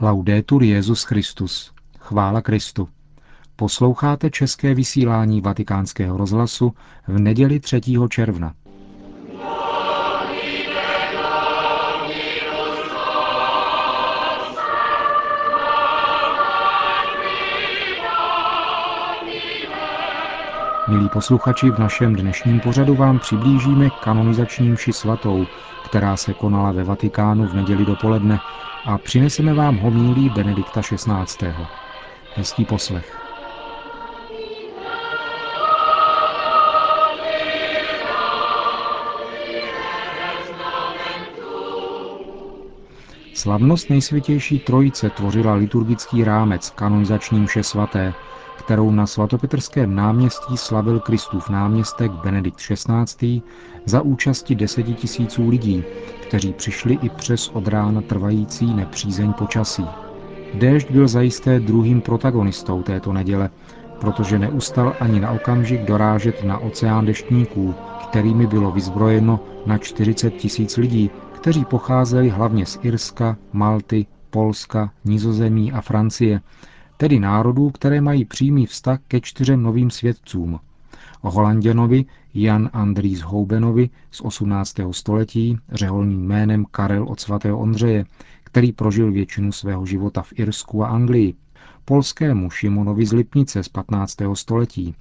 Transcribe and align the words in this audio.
Laudetur 0.00 0.62
Jezus 0.62 1.02
Christus. 1.02 1.72
Chvála 1.98 2.40
Kristu. 2.40 2.88
Posloucháte 3.56 4.30
české 4.30 4.74
vysílání 4.74 5.40
Vatikánského 5.40 6.16
rozhlasu 6.16 6.72
v 7.08 7.18
neděli 7.18 7.60
3. 7.60 7.80
června. 8.08 8.54
Milí 20.88 21.08
posluchači, 21.08 21.70
v 21.70 21.78
našem 21.78 22.16
dnešním 22.16 22.60
pořadu 22.60 22.94
vám 22.94 23.18
přiblížíme 23.18 23.90
kanonizační 23.90 24.70
mši 24.70 24.92
svatou, 24.92 25.46
která 25.84 26.16
se 26.16 26.34
konala 26.34 26.72
ve 26.72 26.84
Vatikánu 26.84 27.46
v 27.46 27.54
neděli 27.54 27.84
dopoledne 27.84 28.40
a 28.84 28.98
přineseme 28.98 29.54
vám 29.54 29.76
homílí 29.76 30.28
Benedikta 30.28 30.82
XVI. 30.82 31.54
Hezký 32.34 32.64
poslech. 32.64 33.28
Slavnost 43.34 43.90
nejsvětější 43.90 44.58
trojice 44.58 45.10
tvořila 45.10 45.54
liturgický 45.54 46.24
rámec 46.24 46.70
kanonizační 46.70 47.40
mše 47.40 47.62
svaté, 47.62 48.14
kterou 48.58 48.90
na 48.90 49.06
svatopetrském 49.06 49.94
náměstí 49.94 50.56
slavil 50.56 51.00
Kristův 51.00 51.48
náměstek 51.48 52.12
Benedikt 52.12 52.56
XVI. 52.56 53.42
za 53.84 54.02
účasti 54.02 54.54
deseti 54.54 54.94
tisíců 54.94 55.48
lidí, 55.48 55.84
kteří 56.22 56.52
přišli 56.52 56.98
i 57.02 57.08
přes 57.08 57.48
od 57.48 57.68
rána 57.68 58.00
trvající 58.00 58.74
nepřízeň 58.74 59.32
počasí. 59.32 59.86
Déšť 60.54 60.90
byl 60.90 61.08
zajisté 61.08 61.60
druhým 61.60 62.00
protagonistou 62.00 62.82
této 62.82 63.12
neděle, 63.12 63.50
protože 64.00 64.38
neustal 64.38 64.94
ani 65.00 65.20
na 65.20 65.30
okamžik 65.30 65.84
dorážet 65.84 66.44
na 66.44 66.58
oceán 66.58 67.06
deštníků, 67.06 67.74
kterými 68.08 68.46
bylo 68.46 68.70
vyzbrojeno 68.70 69.40
na 69.66 69.78
40 69.78 70.30
tisíc 70.30 70.76
lidí, 70.76 71.10
kteří 71.32 71.64
pocházeli 71.64 72.28
hlavně 72.28 72.66
z 72.66 72.78
Irska, 72.82 73.36
Malty, 73.52 74.06
Polska, 74.30 74.90
Nizozemí 75.04 75.72
a 75.72 75.80
Francie, 75.80 76.40
tedy 76.98 77.20
národů, 77.20 77.70
které 77.70 78.00
mají 78.00 78.24
přímý 78.24 78.66
vztah 78.66 78.98
ke 79.08 79.20
čtyřem 79.20 79.62
novým 79.62 79.90
svědcům. 79.90 80.60
Holanděnovi 81.20 82.04
Jan 82.34 82.70
Andrýs 82.72 83.20
Houbenovi 83.20 83.90
z 84.10 84.20
18. 84.20 84.74
století, 84.90 85.58
řeholným 85.72 86.26
jménem 86.26 86.64
Karel 86.70 87.04
od 87.04 87.20
svatého 87.20 87.58
Ondřeje, 87.58 88.04
který 88.44 88.72
prožil 88.72 89.12
většinu 89.12 89.52
svého 89.52 89.86
života 89.86 90.22
v 90.22 90.32
Irsku 90.36 90.84
a 90.84 90.88
Anglii, 90.88 91.34
polskému 91.84 92.50
Šimonovi 92.50 93.06
z 93.06 93.12
Lipnice 93.12 93.62
z 93.62 93.68
15. 93.68 94.16
století, 94.34 94.94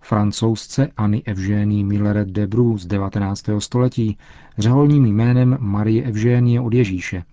francouzce 0.00 0.88
Anny 0.96 1.22
Evženie 1.22 1.84
Milleret 1.84 2.28
de 2.28 2.46
Bru 2.46 2.78
z 2.78 2.86
19. 2.86 3.44
století, 3.58 4.18
řeholním 4.58 5.06
jménem 5.06 5.56
Marie 5.60 6.04
Evženie 6.04 6.60
od 6.60 6.74
Ježíše 6.74 7.24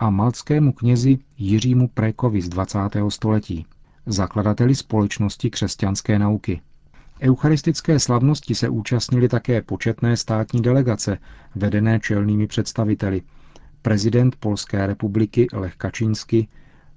a 0.00 0.10
maltskému 0.10 0.72
knězi 0.72 1.18
Jiřímu 1.38 1.88
Prékovi 1.88 2.42
z 2.42 2.48
20. 2.48 2.78
století, 3.08 3.66
zakladateli 4.06 4.74
společnosti 4.74 5.50
křesťanské 5.50 6.18
nauky. 6.18 6.60
Eucharistické 7.20 7.98
slavnosti 7.98 8.54
se 8.54 8.68
účastnili 8.68 9.28
také 9.28 9.62
početné 9.62 10.16
státní 10.16 10.62
delegace, 10.62 11.18
vedené 11.54 12.00
čelnými 12.00 12.46
představiteli. 12.46 13.22
Prezident 13.82 14.36
Polské 14.36 14.86
republiky 14.86 15.46
Lech 15.52 15.76
Kačínsky, 15.76 16.48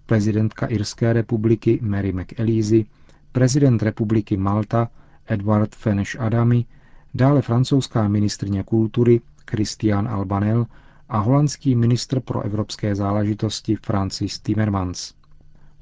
prezidentka 0.06 0.66
Irské 0.66 1.14
republiky 1.14 1.80
Mary 1.82 2.14
McElízy, 2.14 2.86
prezident 3.32 3.84
republiky 3.84 4.38
Malta 4.38 4.90
Edward 5.26 5.76
Feneš 5.76 6.18
Adami, 6.20 6.66
dále 7.14 7.42
francouzská 7.42 8.08
ministrně 8.08 8.64
kultury 8.64 9.22
Christian 9.52 10.08
Albanel 10.08 10.66
a 11.10 11.18
holandský 11.20 11.76
ministr 11.76 12.20
pro 12.20 12.42
evropské 12.42 12.96
záležitosti 12.96 13.76
Francis 13.76 14.40
Timmermans. 14.40 15.14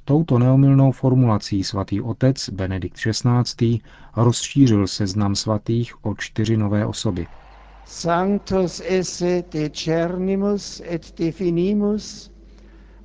Touto 0.05 0.39
neomilnou 0.39 0.91
formulací 0.91 1.63
svatý 1.63 2.01
otec 2.01 2.49
Benedikt 2.49 2.97
XVI. 2.97 3.79
rozšířil 4.15 4.87
seznam 4.87 5.35
svatých 5.35 6.05
o 6.05 6.15
čtyři 6.15 6.57
nové 6.57 6.85
osoby. 6.85 7.27
Sanctus 7.85 8.81
esse 8.85 9.43
decernimus 9.51 10.81
et 10.89 11.17
definimus, 11.17 12.31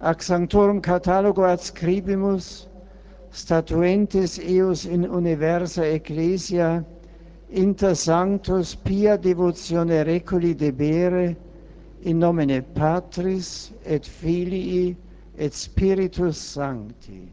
ac 0.01 0.23
sanctorum 0.23 0.81
catalogo 0.81 1.43
adscribimus, 1.45 2.69
statuentes 3.31 4.39
eus 4.39 4.85
in 4.85 5.11
universa 5.11 5.85
ecclesia, 5.85 6.85
inter 7.49 7.95
sanctus 7.97 8.77
pia 8.77 9.17
devotione 9.17 10.05
recoli 10.05 10.55
debere, 10.55 11.37
in 12.07 12.19
nomine 12.19 12.63
Patris 12.63 13.73
et 13.85 14.07
Filii 14.07 14.97
et 15.39 15.55
Spiritus 15.55 16.39
Sancti. 16.39 17.29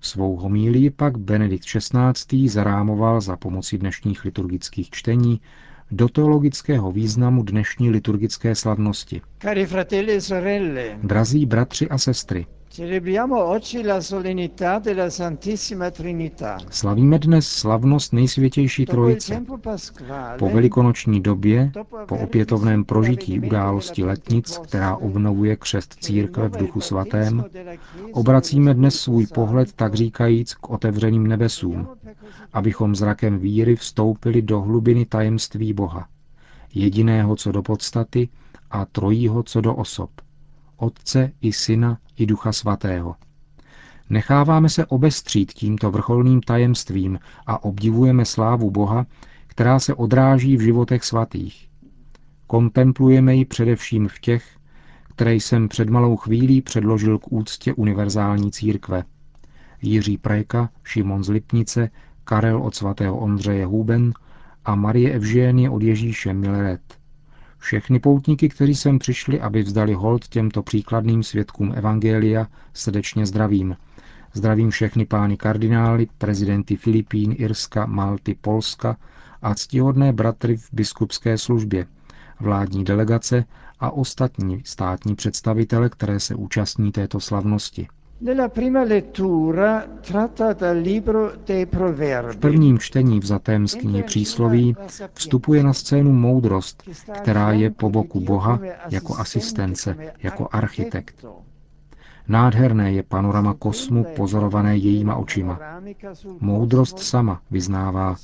Svou 0.00 0.36
homílii 0.36 0.90
pak 0.90 1.18
Benedikt 1.18 1.64
XVI. 1.64 2.48
zarámoval 2.48 3.20
za 3.20 3.36
pomoci 3.36 3.78
dnešních 3.78 4.24
liturgických 4.24 4.90
čtení 4.90 5.40
do 5.90 6.08
teologického 6.08 6.92
významu 6.92 7.42
dnešní 7.42 7.90
liturgické 7.90 8.54
slavnosti. 8.54 9.22
Cari 9.40 9.66
fratelli 9.66 10.12
e 10.12 10.20
sorelle, 10.20 10.98
Drazí 11.02 11.46
bratři 11.46 11.88
a 11.88 11.98
sestry, 11.98 12.46
Slavíme 16.70 17.18
dnes 17.18 17.48
slavnost 17.48 18.12
nejsvětější 18.12 18.86
trojice. 18.86 19.44
Po 20.38 20.48
velikonoční 20.50 21.20
době, 21.20 21.72
po 22.06 22.18
opětovném 22.18 22.84
prožití 22.84 23.40
události 23.40 24.04
letnic, 24.04 24.58
která 24.58 24.96
obnovuje 24.96 25.56
křest 25.56 25.94
církve 26.00 26.48
v 26.48 26.56
duchu 26.56 26.80
svatém, 26.80 27.44
obracíme 28.12 28.74
dnes 28.74 29.00
svůj 29.00 29.26
pohled 29.26 29.72
tak 29.72 29.94
říkajíc 29.94 30.54
k 30.54 30.70
otevřeným 30.70 31.26
nebesům, 31.26 31.88
abychom 32.52 32.94
zrakem 32.94 33.38
víry 33.38 33.76
vstoupili 33.76 34.42
do 34.42 34.60
hlubiny 34.60 35.04
tajemství 35.06 35.72
Boha, 35.72 36.08
jediného 36.74 37.36
co 37.36 37.52
do 37.52 37.62
podstaty 37.62 38.28
a 38.70 38.84
trojího 38.84 39.42
co 39.42 39.60
do 39.60 39.74
osob– 39.74 40.10
Otce 40.80 41.32
i 41.40 41.52
Syna 41.52 41.98
i 42.16 42.26
Ducha 42.26 42.52
Svatého. 42.52 43.16
Necháváme 44.10 44.68
se 44.68 44.86
obestřít 44.86 45.52
tímto 45.52 45.90
vrcholným 45.90 46.40
tajemstvím 46.40 47.18
a 47.46 47.64
obdivujeme 47.64 48.24
slávu 48.24 48.70
Boha, 48.70 49.06
která 49.46 49.78
se 49.78 49.94
odráží 49.94 50.56
v 50.56 50.60
životech 50.60 51.04
svatých. 51.04 51.68
Kontemplujeme 52.46 53.34
ji 53.34 53.44
především 53.44 54.08
v 54.08 54.18
těch, 54.18 54.58
které 55.08 55.34
jsem 55.34 55.68
před 55.68 55.90
malou 55.90 56.16
chvílí 56.16 56.62
předložil 56.62 57.18
k 57.18 57.32
úctě 57.32 57.74
univerzální 57.74 58.52
církve. 58.52 59.04
Jiří 59.82 60.18
Preka, 60.18 60.70
Šimon 60.84 61.24
z 61.24 61.28
Lipnice, 61.28 61.90
Karel 62.24 62.62
od 62.62 62.74
svatého 62.74 63.18
Ondřeje 63.18 63.66
Huben 63.66 64.12
a 64.64 64.74
Marie 64.74 65.12
Evženie 65.12 65.70
od 65.70 65.82
Ježíše 65.82 66.32
Mileret. 66.32 66.97
Všechny 67.58 67.98
poutníky, 67.98 68.48
kteří 68.48 68.74
sem 68.74 68.98
přišli, 68.98 69.40
aby 69.40 69.62
vzdali 69.62 69.94
hold 69.94 70.28
těmto 70.28 70.62
příkladným 70.62 71.22
svědkům 71.22 71.72
Evangelia, 71.76 72.46
srdečně 72.74 73.26
zdravím. 73.26 73.76
Zdravím 74.32 74.70
všechny 74.70 75.06
pány 75.06 75.36
kardinály, 75.36 76.06
prezidenty 76.18 76.76
Filipín, 76.76 77.34
Irska, 77.38 77.86
Malty, 77.86 78.34
Polska 78.40 78.96
a 79.42 79.54
ctihodné 79.54 80.12
bratry 80.12 80.56
v 80.56 80.68
biskupské 80.72 81.38
službě, 81.38 81.86
vládní 82.40 82.84
delegace 82.84 83.44
a 83.80 83.90
ostatní 83.90 84.62
státní 84.64 85.14
představitele, 85.14 85.88
které 85.88 86.20
se 86.20 86.34
účastní 86.34 86.92
této 86.92 87.20
slavnosti. 87.20 87.88
V 92.30 92.36
prvním 92.40 92.78
čtení 92.78 93.20
vzatém 93.20 93.68
z 93.68 93.76
přísloví 94.02 94.76
vstupuje 95.14 95.62
na 95.62 95.72
scénu 95.72 96.12
moudrost, 96.12 96.82
která 97.12 97.52
je 97.52 97.70
po 97.70 97.90
boku 97.90 98.20
Boha 98.20 98.60
jako 98.90 99.16
asistence, 99.16 99.96
jako 100.22 100.48
architekt. 100.52 101.26
Nádherné 102.28 102.92
je 102.92 103.02
panorama 103.02 103.54
kosmu 103.54 104.06
pozorované 104.16 104.76
jejíma 104.76 105.16
očima. 105.16 105.60
Moudrost 106.40 106.98
sama 106.98 107.40
vyznává. 107.50 108.16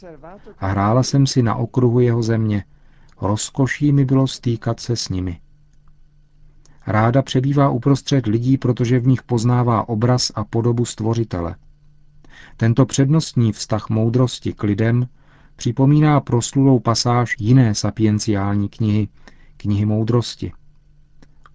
A 0.58 0.66
hrála 0.66 1.02
jsem 1.02 1.26
si 1.26 1.42
na 1.42 1.54
okruhu 1.54 2.00
jeho 2.00 2.22
země. 2.22 2.64
Rozkoší 3.20 3.92
mi 3.92 4.04
bylo 4.04 4.26
stýkat 4.26 4.80
se 4.80 4.96
s 4.96 5.08
nimi. 5.08 5.40
Ráda 6.86 7.22
přebývá 7.22 7.68
uprostřed 7.70 8.26
lidí, 8.26 8.58
protože 8.58 8.98
v 8.98 9.06
nich 9.06 9.22
poznává 9.22 9.88
obraz 9.88 10.32
a 10.34 10.44
podobu 10.44 10.84
stvořitele. 10.84 11.56
Tento 12.56 12.86
přednostní 12.86 13.52
vztah 13.52 13.90
moudrosti 13.90 14.52
k 14.52 14.62
lidem 14.62 15.08
připomíná 15.56 16.20
proslulou 16.20 16.78
pasáž 16.78 17.36
jiné 17.38 17.74
sapienciální 17.74 18.68
knihy, 18.68 19.08
knihy 19.56 19.86
moudrosti. 19.86 20.52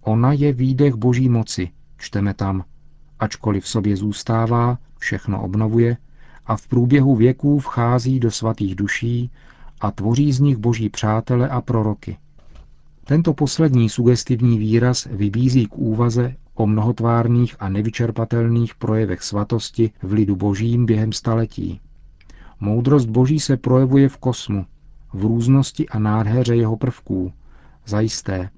Ona 0.01 0.33
je 0.33 0.53
výdech 0.53 0.95
boží 0.95 1.29
moci, 1.29 1.69
čteme 1.97 2.33
tam, 2.33 2.63
ačkoliv 3.19 3.63
v 3.63 3.67
sobě 3.67 3.97
zůstává, 3.97 4.77
všechno 4.99 5.41
obnovuje 5.41 5.97
a 6.45 6.57
v 6.57 6.67
průběhu 6.67 7.15
věků 7.15 7.59
vchází 7.59 8.19
do 8.19 8.31
svatých 8.31 8.75
duší 8.75 9.31
a 9.81 9.91
tvoří 9.91 10.33
z 10.33 10.39
nich 10.39 10.57
boží 10.57 10.89
přátele 10.89 11.49
a 11.49 11.61
proroky. 11.61 12.17
Tento 13.09 13.33
poslední 13.33 13.89
sugestivní 13.89 14.57
výraz 14.57 15.07
vybízí 15.11 15.65
k 15.65 15.77
úvaze 15.77 16.35
o 16.53 16.67
mnohotvárných 16.67 17.55
a 17.59 17.69
nevyčerpatelných 17.69 18.75
projevech 18.75 19.23
svatosti 19.23 19.91
v 20.03 20.13
lidu 20.13 20.35
božím 20.35 20.85
během 20.85 21.13
staletí. 21.13 21.81
Moudrost 22.59 23.09
boží 23.09 23.39
se 23.39 23.57
projevuje 23.57 24.09
v 24.09 24.17
kosmu, 24.17 24.65
v 25.13 25.21
různosti 25.21 25.89
a 25.89 25.99
nádheře 25.99 26.55
jeho 26.55 26.77
prvků, 26.77 27.33
zajisté, 27.85 28.49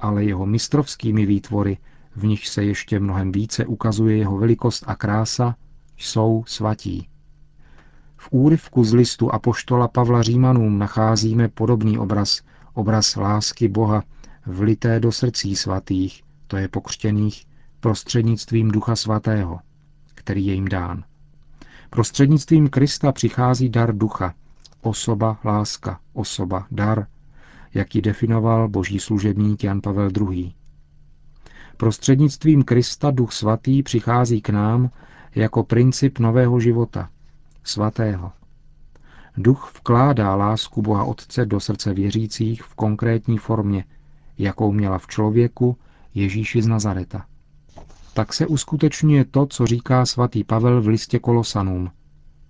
ale 0.00 0.24
jeho 0.24 0.46
mistrovskými 0.46 1.26
výtvory, 1.26 1.78
v 2.16 2.24
nich 2.24 2.48
se 2.48 2.64
ještě 2.64 3.00
mnohem 3.00 3.32
více 3.32 3.66
ukazuje 3.66 4.16
jeho 4.16 4.38
velikost 4.38 4.84
a 4.86 4.94
krása, 4.94 5.56
jsou 5.96 6.44
svatí. 6.46 7.08
V 8.16 8.28
úryvku 8.30 8.84
z 8.84 8.94
listu 8.94 9.34
apoštola 9.34 9.88
Pavla 9.88 10.22
Římanům 10.22 10.78
nacházíme 10.78 11.48
podobný 11.48 11.98
obraz, 11.98 12.42
obraz 12.78 13.16
lásky 13.16 13.68
Boha, 13.68 14.02
vlité 14.46 15.00
do 15.00 15.12
srdcí 15.12 15.56
svatých, 15.56 16.22
to 16.46 16.56
je 16.56 16.68
pokřtěných, 16.68 17.46
prostřednictvím 17.80 18.70
Ducha 18.70 18.96
Svatého, 18.96 19.60
který 20.14 20.46
je 20.46 20.54
jim 20.54 20.68
dán. 20.68 21.04
Prostřednictvím 21.90 22.68
Krista 22.68 23.12
přichází 23.12 23.68
dar 23.68 23.96
ducha, 23.96 24.34
osoba, 24.82 25.38
láska, 25.44 26.00
osoba, 26.12 26.66
dar, 26.70 27.06
jak 27.74 27.94
ji 27.94 28.02
definoval 28.02 28.68
boží 28.68 29.00
služebník 29.00 29.64
Jan 29.64 29.80
Pavel 29.80 30.10
II. 30.30 30.52
Prostřednictvím 31.76 32.62
Krista 32.62 33.10
duch 33.10 33.32
svatý 33.32 33.82
přichází 33.82 34.40
k 34.40 34.50
nám 34.50 34.90
jako 35.34 35.62
princip 35.62 36.18
nového 36.18 36.60
života, 36.60 37.10
svatého. 37.64 38.32
Duch 39.40 39.72
vkládá 39.78 40.34
lásku 40.34 40.82
Boha 40.82 41.04
Otce 41.04 41.46
do 41.46 41.60
srdce 41.60 41.94
věřících 41.94 42.62
v 42.62 42.74
konkrétní 42.74 43.38
formě, 43.38 43.84
jakou 44.38 44.72
měla 44.72 44.98
v 44.98 45.06
člověku 45.06 45.76
Ježíši 46.14 46.62
z 46.62 46.66
Nazareta. 46.66 47.26
Tak 48.14 48.32
se 48.32 48.46
uskutečňuje 48.46 49.24
to, 49.24 49.46
co 49.46 49.66
říká 49.66 50.06
svatý 50.06 50.44
Pavel 50.44 50.82
v 50.82 50.88
listě 50.88 51.18
Kolosanům. 51.18 51.90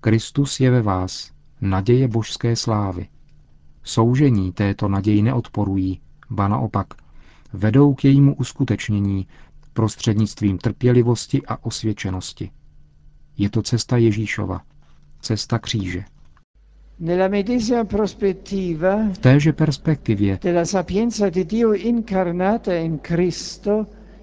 Kristus 0.00 0.60
je 0.60 0.70
ve 0.70 0.82
vás, 0.82 1.32
naděje 1.60 2.08
božské 2.08 2.56
slávy. 2.56 3.08
Soužení 3.82 4.52
této 4.52 4.88
naději 4.88 5.22
neodporují, 5.22 6.00
ba 6.30 6.48
naopak, 6.48 6.86
vedou 7.52 7.94
k 7.94 8.04
jejímu 8.04 8.34
uskutečnění 8.34 9.26
prostřednictvím 9.72 10.58
trpělivosti 10.58 11.42
a 11.46 11.64
osvědčenosti. 11.64 12.50
Je 13.38 13.50
to 13.50 13.62
cesta 13.62 13.96
Ježíšova, 13.96 14.60
cesta 15.20 15.58
kříže. 15.58 16.04
V 19.12 19.18
téže 19.20 19.52
perspektivě 19.52 20.38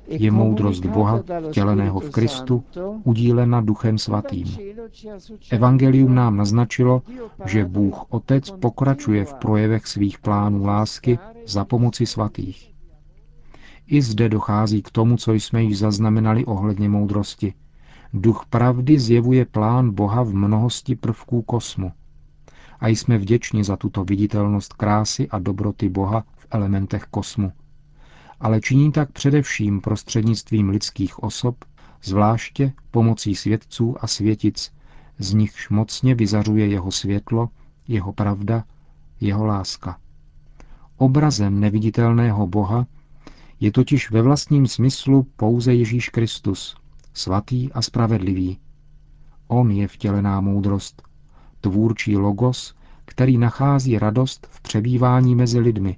je 0.07 0.31
moudrost 0.31 0.85
Boha, 0.85 1.23
vtěleného 1.49 1.99
v 1.99 2.09
Kristu, 2.09 2.63
udílena 3.03 3.61
Duchem 3.61 3.97
Svatým. 3.97 4.47
Evangelium 5.51 6.15
nám 6.15 6.37
naznačilo, 6.37 7.01
že 7.45 7.65
Bůh 7.65 8.05
Otec 8.09 8.51
pokračuje 8.51 9.25
v 9.25 9.33
projevech 9.33 9.87
svých 9.87 10.19
plánů 10.19 10.65
lásky 10.65 11.19
za 11.47 11.65
pomoci 11.65 12.05
svatých. 12.05 12.73
I 13.87 14.01
zde 14.01 14.29
dochází 14.29 14.81
k 14.81 14.91
tomu, 14.91 15.17
co 15.17 15.33
jsme 15.33 15.63
již 15.63 15.77
zaznamenali 15.77 16.45
ohledně 16.45 16.89
moudrosti. 16.89 17.53
Duch 18.13 18.45
pravdy 18.49 18.99
zjevuje 18.99 19.45
plán 19.45 19.91
Boha 19.91 20.23
v 20.23 20.33
mnohosti 20.33 20.95
prvků 20.95 21.41
kosmu. 21.41 21.91
A 22.85 22.87
jsme 22.87 23.17
vděční 23.17 23.63
za 23.63 23.77
tuto 23.77 24.03
viditelnost 24.03 24.73
krásy 24.73 25.29
a 25.29 25.39
dobroty 25.39 25.89
Boha 25.89 26.23
v 26.37 26.47
elementech 26.51 27.03
kosmu– 27.03 27.51
ale 28.39 28.61
činí 28.61 28.91
tak 28.91 29.11
především 29.11 29.81
prostřednictvím 29.81 30.69
lidských 30.69 31.23
osob, 31.23 31.65
zvláště 32.03 32.73
pomocí 32.91 33.35
svědců 33.35 33.95
a 33.99 34.07
světic, 34.07 34.73
z 35.19 35.33
nichž 35.33 35.69
mocně 35.69 36.15
vyzařuje 36.15 36.67
jeho 36.67 36.91
světlo, 36.91 37.49
jeho 37.87 38.13
pravda, 38.13 38.63
jeho 39.21 39.45
láska. 39.45 39.99
Obrazem 40.97 41.59
neviditelného 41.59 42.47
Boha 42.47 42.85
je 43.59 43.71
totiž 43.71 44.11
ve 44.11 44.21
vlastním 44.21 44.67
smyslu 44.67 45.27
pouze 45.35 45.73
Ježíš 45.73 46.09
Kristus, 46.09 46.75
svatý 47.13 47.71
a 47.71 47.81
spravedlivý. 47.81 48.57
On 49.47 49.71
je 49.71 49.87
vtělená 49.87 50.41
moudrost, 50.41 51.01
tvůrčí 51.65 52.17
logos, 52.17 52.75
který 53.05 53.37
nachází 53.37 53.99
radost 53.99 54.47
v 54.51 54.61
přebývání 54.61 55.35
mezi 55.35 55.59
lidmi, 55.59 55.97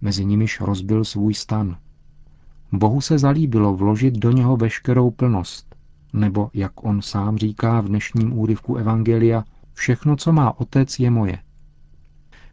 mezi 0.00 0.24
nimiž 0.24 0.60
rozbil 0.60 1.04
svůj 1.04 1.34
stan. 1.34 1.76
Bohu 2.72 3.00
se 3.00 3.18
zalíbilo 3.18 3.76
vložit 3.76 4.14
do 4.14 4.30
něho 4.30 4.56
veškerou 4.56 5.10
plnost, 5.10 5.74
nebo, 6.12 6.50
jak 6.54 6.84
on 6.84 7.02
sám 7.02 7.38
říká 7.38 7.80
v 7.80 7.88
dnešním 7.88 8.38
úryvku 8.38 8.76
Evangelia, 8.76 9.44
všechno, 9.72 10.16
co 10.16 10.32
má 10.32 10.60
otec, 10.60 10.98
je 10.98 11.10
moje. 11.10 11.38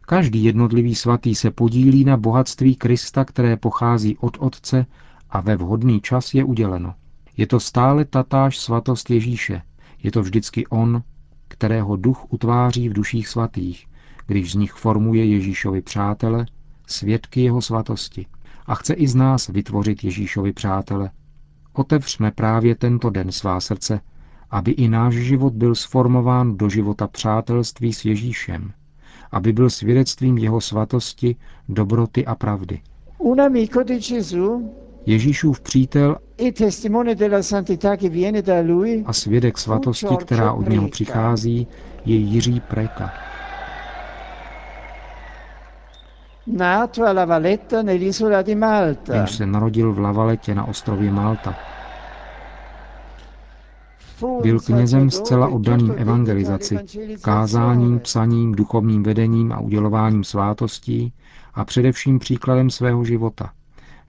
Každý 0.00 0.44
jednotlivý 0.44 0.94
svatý 0.94 1.34
se 1.34 1.50
podílí 1.50 2.04
na 2.04 2.16
bohatství 2.16 2.76
Krista, 2.76 3.24
které 3.24 3.56
pochází 3.56 4.16
od 4.16 4.36
Otce 4.40 4.86
a 5.30 5.40
ve 5.40 5.56
vhodný 5.56 6.00
čas 6.00 6.34
je 6.34 6.44
uděleno. 6.44 6.94
Je 7.36 7.46
to 7.46 7.60
stále 7.60 8.04
tatáž 8.04 8.58
svatost 8.58 9.10
Ježíše. 9.10 9.62
Je 10.02 10.10
to 10.10 10.22
vždycky 10.22 10.66
On, 10.66 11.02
kterého 11.52 11.96
duch 11.96 12.32
utváří 12.32 12.88
v 12.88 12.92
duších 12.92 13.28
svatých, 13.28 13.86
když 14.26 14.52
z 14.52 14.54
nich 14.54 14.72
formuje 14.72 15.24
Ježíšovi 15.24 15.82
přátele, 15.82 16.46
svědky 16.86 17.40
jeho 17.40 17.62
svatosti 17.62 18.26
a 18.66 18.74
chce 18.74 18.94
i 18.94 19.08
z 19.08 19.14
nás 19.14 19.48
vytvořit 19.48 20.04
Ježíšovi 20.04 20.52
přátele. 20.52 21.10
Otevřme 21.72 22.30
právě 22.30 22.74
tento 22.74 23.10
den 23.10 23.32
svá 23.32 23.60
srdce, 23.60 24.00
aby 24.50 24.70
i 24.70 24.88
náš 24.88 25.14
život 25.14 25.52
byl 25.52 25.74
sformován 25.74 26.56
do 26.56 26.68
života 26.68 27.06
přátelství 27.06 27.92
s 27.92 28.04
Ježíšem, 28.04 28.72
aby 29.32 29.52
byl 29.52 29.70
svědectvím 29.70 30.38
jeho 30.38 30.60
svatosti, 30.60 31.36
dobroty 31.68 32.26
a 32.26 32.34
pravdy. 32.34 32.80
Un 33.18 33.40
amico 33.40 33.82
di 33.82 33.98
Gesù 33.98 34.72
Ježíšův 35.06 35.60
přítel 35.60 36.16
a 39.06 39.12
svědek 39.12 39.58
svatosti, 39.58 40.16
která 40.20 40.52
od 40.52 40.68
něho 40.68 40.88
přichází, 40.88 41.66
je 42.04 42.16
Jiří 42.16 42.60
Preka. 42.60 43.12
nato 46.46 47.06
a 47.06 47.12
La 47.12 47.24
Valletta 47.24 47.82
nell'isola 47.82 48.42
di 48.42 48.54
Malta. 48.54 49.14
Jenž 49.14 49.36
se 49.36 49.46
narodil 49.46 49.92
v 49.92 49.98
Lavaletě 49.98 50.54
na 50.54 50.64
ostrově 50.64 51.12
Malta. 51.12 51.54
Byl 54.42 54.60
knězem 54.60 55.10
zcela 55.10 55.48
oddaným 55.48 55.94
evangelizaci, 55.96 56.78
kázáním, 57.20 58.00
psaním, 58.00 58.52
duchovním 58.52 59.02
vedením 59.02 59.52
a 59.52 59.60
udělováním 59.60 60.24
svátostí 60.24 61.12
a 61.54 61.64
především 61.64 62.18
příkladem 62.18 62.70
svého 62.70 63.04
života. 63.04 63.52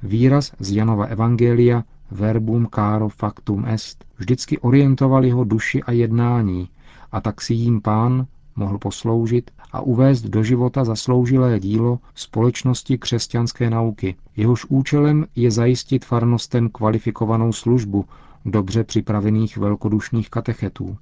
Výraz 0.03 0.51
z 0.60 0.72
Janova 0.72 1.05
Evangelia 1.05 1.83
verbum 2.12 2.67
caro 2.75 3.10
factum 3.10 3.65
est 3.65 4.05
vždycky 4.17 4.60
orientoval 4.60 5.25
jeho 5.25 5.43
duši 5.43 5.83
a 5.83 5.91
jednání 5.91 6.69
a 7.12 7.22
tak 7.22 7.41
si 7.41 7.53
jím 7.53 7.81
pán 7.81 8.25
mohl 8.55 8.77
posloužit 8.77 9.51
a 9.72 9.81
uvést 9.81 10.22
do 10.22 10.43
života 10.43 10.83
zasloužilé 10.83 11.60
dílo 11.60 12.00
společnosti 12.15 12.98
křesťanské 12.98 13.69
nauky. 13.69 14.15
Jehož 14.38 14.65
účelem 14.65 15.25
je 15.36 15.51
zajistit 15.51 16.05
farnostem 16.05 16.69
kvalifikovanou 16.69 17.53
službu 17.53 18.05
dobře 18.45 18.83
připravených 18.83 19.57
velkodušných 19.57 20.29
katechetů. 20.29 20.98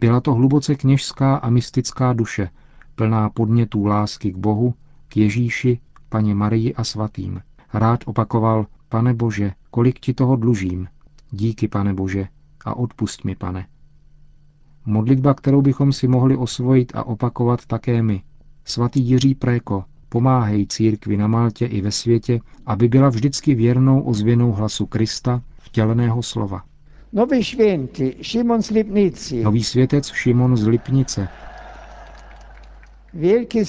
Byla 0.00 0.20
to 0.20 0.34
hluboce 0.34 0.74
kněžská 0.74 1.36
a 1.36 1.50
mystická 1.50 2.12
duše, 2.12 2.48
plná 2.94 3.30
podnětů 3.30 3.84
lásky 3.84 4.32
k 4.32 4.36
Bohu, 4.36 4.74
k 5.08 5.16
Ježíši, 5.16 5.80
paně 6.08 6.34
Marii 6.34 6.74
a 6.74 6.84
svatým. 6.84 7.40
Rád 7.74 8.00
opakoval, 8.06 8.66
pane 8.88 9.14
Bože, 9.14 9.52
kolik 9.70 10.00
ti 10.00 10.14
toho 10.14 10.36
dlužím. 10.36 10.88
Díky, 11.30 11.68
pane 11.68 11.94
Bože, 11.94 12.28
a 12.64 12.76
odpust 12.76 13.24
mi, 13.24 13.36
pane. 13.36 13.66
Modlitba, 14.86 15.34
kterou 15.34 15.62
bychom 15.62 15.92
si 15.92 16.08
mohli 16.08 16.36
osvojit 16.36 16.92
a 16.94 17.04
opakovat 17.04 17.66
také 17.66 18.02
my. 18.02 18.22
Svatý 18.64 19.00
Jiří 19.00 19.34
Préko, 19.34 19.84
pomáhej 20.08 20.66
církvi 20.66 21.16
na 21.16 21.26
Maltě 21.26 21.66
i 21.66 21.80
ve 21.80 21.90
světě, 21.90 22.40
aby 22.66 22.88
byla 22.88 23.08
vždycky 23.08 23.54
věrnou 23.54 24.00
ozvěnou 24.00 24.52
hlasu 24.52 24.86
Krista, 24.86 25.42
vtěleného 25.58 26.22
slova. 26.22 26.62
Nový 27.12 27.44
světec 27.44 28.16
Šimon 28.22 28.62
z 28.62 28.70
Lipnici. 28.70 29.42
Nový 29.42 29.64
světec 29.64 30.12
Šimon 30.12 30.56
z 30.56 30.66
Lipnice. 30.66 31.28
Velký 33.14 33.64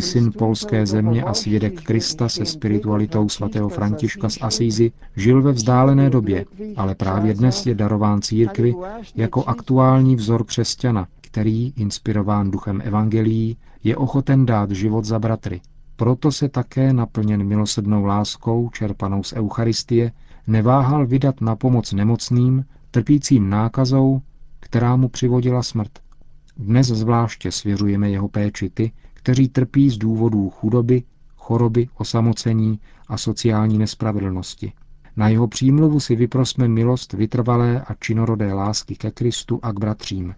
syn 0.00 0.32
polské 0.32 0.86
země 0.86 1.22
a 1.22 1.34
svědek 1.34 1.82
Krista 1.82 2.28
se 2.28 2.44
spiritualitou 2.44 3.28
svatého 3.28 3.68
Františka 3.68 4.28
z 4.28 4.38
Asízy 4.40 4.92
žil 5.16 5.42
ve 5.42 5.52
vzdálené 5.52 6.10
době, 6.10 6.44
ale 6.76 6.94
právě 6.94 7.34
dnes 7.34 7.66
je 7.66 7.74
darován 7.74 8.22
církvi 8.22 8.74
jako 9.14 9.44
aktuální 9.44 10.16
vzor 10.16 10.44
křesťana, 10.44 11.08
který, 11.20 11.72
inspirován 11.76 12.50
duchem 12.50 12.82
evangelií, 12.84 13.56
je 13.84 13.96
ochoten 13.96 14.46
dát 14.46 14.70
život 14.70 15.04
za 15.04 15.18
bratry. 15.18 15.60
Proto 15.96 16.32
se 16.32 16.48
také 16.48 16.92
naplněn 16.92 17.44
milosednou 17.44 18.04
láskou, 18.04 18.70
čerpanou 18.72 19.22
z 19.22 19.32
Eucharistie, 19.32 20.12
neváhal 20.46 21.06
vydat 21.06 21.40
na 21.40 21.56
pomoc 21.56 21.92
nemocným, 21.92 22.64
trpícím 22.90 23.50
nákazou, 23.50 24.20
která 24.60 24.96
mu 24.96 25.08
přivodila 25.08 25.62
smrt. 25.62 26.03
Dnes 26.56 26.86
zvláště 26.86 27.52
svěřujeme 27.52 28.10
jeho 28.10 28.28
péči 28.28 28.70
ty, 28.70 28.92
kteří 29.14 29.48
trpí 29.48 29.90
z 29.90 29.98
důvodů 29.98 30.50
chudoby, 30.50 31.02
choroby, 31.36 31.88
osamocení 31.98 32.80
a 33.08 33.16
sociální 33.18 33.78
nespravedlnosti. 33.78 34.72
Na 35.16 35.28
jeho 35.28 35.48
přímluvu 35.48 36.00
si 36.00 36.16
vyprosme 36.16 36.68
milost 36.68 37.12
vytrvalé 37.12 37.80
a 37.80 37.94
činorodé 37.94 38.52
lásky 38.52 38.96
ke 38.96 39.10
Kristu 39.10 39.60
a 39.62 39.72
k 39.72 39.80
bratřím. 39.80 40.34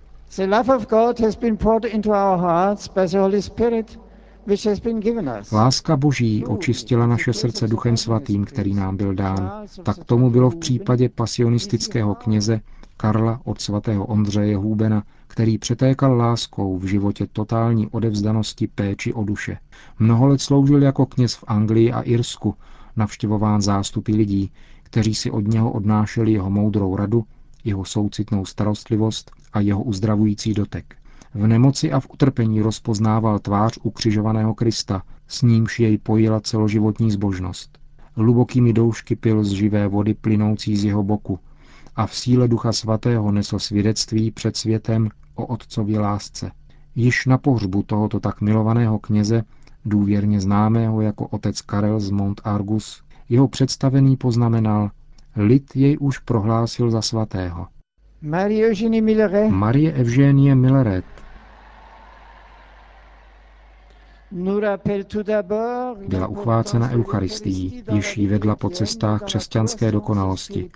Láska 5.53 5.97
Boží 5.97 6.45
očistila 6.45 7.07
naše 7.07 7.33
srdce 7.33 7.69
Duchem 7.69 7.97
Svatým, 7.97 8.45
který 8.45 8.75
nám 8.75 8.97
byl 8.97 9.15
dán. 9.15 9.53
Tak 9.83 10.05
tomu 10.05 10.31
bylo 10.31 10.51
v 10.51 10.57
případě 10.57 11.09
pasionistického 11.09 12.15
kněze 12.15 12.61
Karla 12.97 13.41
od 13.45 13.61
svatého 13.61 14.07
Ondřeje 14.07 14.57
Hůbena, 14.57 15.05
který 15.27 15.59
přetékal 15.59 16.17
láskou 16.17 16.79
v 16.79 16.85
životě 16.85 17.27
totální 17.33 17.89
odevzdanosti 17.89 18.67
péči 18.67 19.13
o 19.13 19.25
duše. 19.25 19.59
Mnoho 19.99 20.27
let 20.27 20.41
sloužil 20.41 20.83
jako 20.83 21.07
kněz 21.07 21.35
v 21.35 21.45
Anglii 21.47 21.93
a 21.93 22.01
Irsku, 22.01 22.55
navštěvován 22.97 23.63
zástupy 23.63 24.13
lidí, 24.13 24.53
kteří 24.83 25.15
si 25.15 25.31
od 25.31 25.49
něho 25.49 25.73
odnášeli 25.73 26.33
jeho 26.33 26.51
moudrou 26.51 26.97
radu, 26.97 27.25
jeho 27.65 27.85
soucitnou 27.85 28.45
starostlivost 28.45 29.31
a 29.53 29.61
jeho 29.61 29.83
uzdravující 29.83 30.55
dotek. 30.55 30.97
V 31.35 31.47
nemoci 31.47 31.93
a 31.93 32.01
v 32.01 32.07
utrpení 32.13 32.61
rozpoznával 32.61 33.39
tvář 33.39 33.79
ukřižovaného 33.83 34.55
Krista, 34.55 35.03
s 35.29 35.43
nímž 35.43 35.81
jej 35.81 35.99
pojila 35.99 36.41
celoživotní 36.41 37.11
zbožnost. 37.11 37.79
Hlubokými 38.15 38.73
doušky 38.73 39.17
pil 39.17 39.45
z 39.45 39.51
živé 39.51 39.89
vody 39.89 40.15
plynoucí 40.15 40.77
z 40.77 40.85
jeho 40.85 41.03
boku 41.03 41.39
a 41.97 42.07
v 42.07 42.15
síle 42.15 42.49
Ducha 42.49 42.73
Svatého 42.73 43.33
nesl 43.33 43.59
svědectví 43.59 44.31
před 44.31 44.57
světem 44.57 45.09
o 45.35 45.47
otcově 45.47 46.01
lásce. 46.01 46.51
Již 46.95 47.27
na 47.27 47.39
pohřbu 47.39 47.83
tohoto 47.83 48.21
tak 48.21 48.41
milovaného 48.41 48.99
kněze, 48.99 49.43
důvěrně 49.85 50.41
známého 50.41 51.01
jako 51.01 51.27
otec 51.27 51.61
Karel 51.61 52.01
z 52.01 52.11
Mont 52.11 52.41
Argus, 52.45 53.03
jeho 53.29 53.49
představený 53.49 54.17
poznamenal, 54.17 54.91
lid 55.37 55.77
jej 55.77 55.97
už 56.01 56.19
prohlásil 56.19 56.91
za 56.91 57.03
svatého. 57.03 57.67
Marie 59.51 59.93
Eugenie 59.93 60.55
Milleret, 60.55 61.05
byla 66.09 66.27
uchvácena 66.27 66.91
Eucharistií, 66.91 67.83
jež 67.93 68.17
ji 68.17 68.27
vedla 68.27 68.57
po 68.57 68.71
cestách 68.71 69.23
křesťanské 69.23 69.93
dokonalosti. 69.93 70.71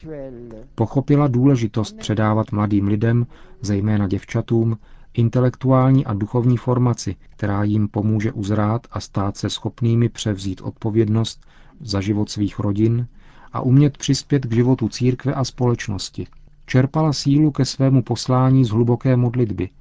Pochopila 0.75 1.29
důležitost 1.29 1.97
předávat 1.99 2.53
mladým 2.53 2.87
lidem, 2.87 3.27
zejména 3.61 4.09
děvčatům, 4.09 4.79
intelektuální 5.15 6.07
a 6.07 6.15
duchovní 6.15 6.57
formaci, 6.57 7.17
která 7.31 7.65
jim 7.65 7.89
pomůže 7.89 8.33
uzrát 8.33 8.87
a 8.91 9.01
stát 9.01 9.37
se 9.37 9.51
schopnými 9.51 10.09
převzít 10.09 10.61
odpovědnost 10.61 11.47
za 11.81 12.01
život 12.01 12.31
svých 12.31 12.59
rodin 12.59 13.07
a 13.53 13.61
umět 13.61 13.99
přispět 13.99 14.47
k 14.47 14.53
životu 14.53 14.89
církve 14.89 15.35
a 15.35 15.45
společnosti. 15.45 16.27
Čerpala 16.67 17.13
sílu 17.13 17.51
ke 17.51 17.65
svému 17.65 18.03
poslání 18.03 18.65
z 18.65 18.71
hluboké 18.71 19.17
modlitby– 19.17 19.69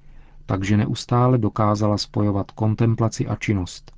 takže 0.49 0.77
neustále 0.77 1.37
dokázala 1.37 1.97
spojovat 1.97 2.51
kontemplaci 2.51 3.27
a 3.27 3.35
činnost. 3.35 3.91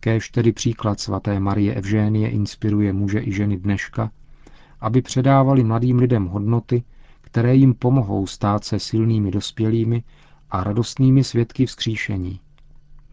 Kéž 0.00 0.30
tedy 0.30 0.52
příklad 0.52 1.00
svaté 1.00 1.40
Marie 1.40 1.74
Evžénie 1.74 2.30
inspiruje 2.30 2.92
muže 2.92 3.20
i 3.20 3.32
ženy 3.32 3.56
dneška, 3.56 4.10
aby 4.80 5.02
předávali 5.02 5.64
mladým 5.64 5.98
lidem 5.98 6.26
hodnoty, 6.26 6.82
které 7.20 7.54
jim 7.54 7.74
pomohou 7.74 8.26
stát 8.26 8.64
se 8.64 8.78
silnými 8.78 9.30
dospělými 9.30 10.02
a 10.50 10.64
radostnými 10.64 11.24
svědky 11.24 11.66
vzkříšení. 11.66 12.40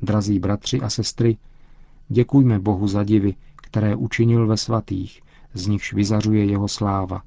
Drazí 0.01 0.39
bratři 0.39 0.81
a 0.81 0.89
sestry, 0.89 1.38
děkujme 2.09 2.59
Bohu 2.59 2.88
za 2.88 3.03
divy, 3.03 3.35
které 3.55 3.95
učinil 3.95 4.47
ve 4.47 4.57
svatých, 4.57 5.21
z 5.53 5.67
nichž 5.67 5.93
vyzařuje 5.93 6.45
jeho 6.45 6.67
sláva. 6.67 7.21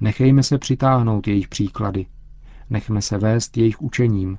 Nechejme 0.00 0.42
se 0.42 0.58
přitáhnout 0.58 1.28
jejich 1.28 1.48
příklady, 1.48 2.06
Nechme 2.70 3.02
se 3.02 3.18
vést 3.18 3.56
jejich 3.56 3.82
učením, 3.82 4.38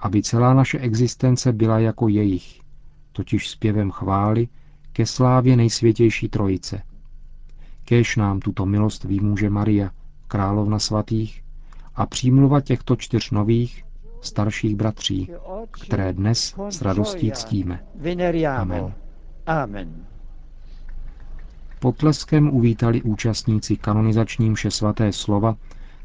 aby 0.00 0.22
celá 0.22 0.54
naše 0.54 0.78
existence 0.78 1.52
byla 1.52 1.78
jako 1.78 2.08
jejich, 2.08 2.60
totiž 3.12 3.48
zpěvem 3.48 3.90
chvály 3.90 4.48
ke 4.92 5.06
slávě 5.06 5.56
nejsvětější 5.56 6.28
trojice. 6.28 6.82
Kéž 7.84 8.16
nám 8.16 8.40
tuto 8.40 8.66
milost 8.66 9.04
výmůže 9.04 9.50
Maria, 9.50 9.90
královna 10.28 10.78
svatých, 10.78 11.44
a 11.94 12.06
přímluva 12.06 12.60
těchto 12.60 12.96
čtyř 12.96 13.30
nových, 13.30 13.84
starších 14.20 14.76
bratří, 14.76 15.30
které 15.70 16.12
dnes 16.12 16.54
s 16.68 16.82
radostí 16.82 17.32
ctíme. 17.32 17.84
Amen. 18.56 18.94
Amen. 19.46 20.06
Potleskem 21.80 22.50
uvítali 22.50 23.02
účastníci 23.02 23.76
kanonizační 23.76 24.50
mše 24.50 24.70
svaté 24.70 25.12
slova 25.12 25.56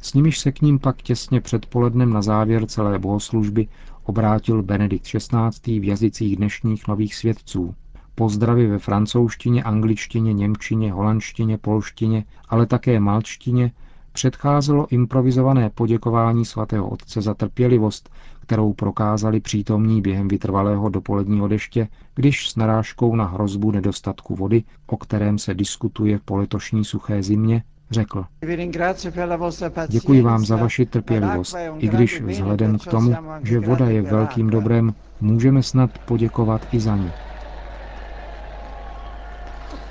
s 0.03 0.13
nimiž 0.13 0.39
se 0.39 0.51
k 0.51 0.61
ním 0.61 0.79
pak 0.79 1.01
těsně 1.01 1.41
před 1.41 1.65
polednem 1.65 2.13
na 2.13 2.21
závěr 2.21 2.65
celé 2.65 2.99
bohoslužby 2.99 3.67
obrátil 4.03 4.63
Benedikt 4.63 5.05
XVI. 5.05 5.79
v 5.79 5.83
jazycích 5.83 6.35
dnešních 6.35 6.87
nových 6.87 7.15
svědců. 7.15 7.75
Pozdravy 8.15 8.67
ve 8.67 8.79
francouzštině, 8.79 9.63
angličtině, 9.63 10.33
němčině, 10.33 10.91
holandštině, 10.91 11.57
polštině, 11.57 12.25
ale 12.49 12.65
také 12.65 12.99
malčtině 12.99 13.71
předcházelo 14.11 14.87
improvizované 14.89 15.69
poděkování 15.69 16.45
svatého 16.45 16.89
otce 16.89 17.21
za 17.21 17.33
trpělivost, 17.33 18.09
kterou 18.39 18.73
prokázali 18.73 19.39
přítomní 19.39 20.01
během 20.01 20.27
vytrvalého 20.27 20.89
dopoledního 20.89 21.47
deště, 21.47 21.87
když 22.15 22.49
s 22.49 22.55
narážkou 22.55 23.15
na 23.15 23.25
hrozbu 23.25 23.71
nedostatku 23.71 24.35
vody, 24.35 24.63
o 24.87 24.97
kterém 24.97 25.37
se 25.37 25.53
diskutuje 25.53 26.19
po 26.25 26.37
letošní 26.37 26.85
suché 26.85 27.23
zimě, 27.23 27.63
řekl. 27.93 28.25
Děkuji 29.87 30.21
vám 30.21 30.45
za 30.45 30.55
vaši 30.55 30.85
trpělivost, 30.85 31.55
i 31.77 31.87
když 31.87 32.21
vzhledem 32.21 32.79
k 32.79 32.85
tomu, 32.85 33.15
že 33.43 33.59
voda 33.59 33.89
je 33.89 34.01
velkým 34.01 34.49
dobrem, 34.49 34.93
můžeme 35.21 35.63
snad 35.63 35.97
poděkovat 35.97 36.67
i 36.71 36.79
za 36.79 36.95
ní. 36.95 37.11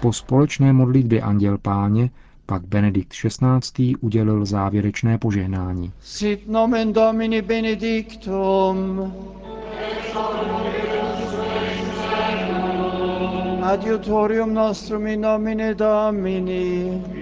Po 0.01 0.13
společné 0.13 0.73
modlitbě 0.73 1.21
Anděl 1.21 1.59
Páně 1.59 2.11
pak 2.47 2.67
Benedikt 2.67 3.13
XVI. 3.13 3.95
udělil 4.01 4.45
závěrečné 4.45 5.19
požehnání. 5.19 5.93
Sit 6.01 6.49
nomen 6.49 6.93
Domini 6.93 7.43
benedictum. 7.43 9.13
Adiutorium 13.63 14.55
nostrum 14.55 15.07
in 15.07 15.21
nomine 15.21 15.75
Domini. 15.75 17.22